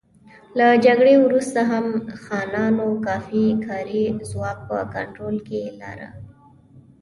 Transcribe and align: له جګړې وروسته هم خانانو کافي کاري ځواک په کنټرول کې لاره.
له 0.57 0.67
جګړې 0.85 1.15
وروسته 1.25 1.59
هم 1.71 1.85
خانانو 2.23 2.87
کافي 3.05 3.45
کاري 3.65 4.05
ځواک 4.29 4.57
په 4.69 4.77
کنټرول 4.95 5.35
کې 5.47 5.61
لاره. 5.81 6.09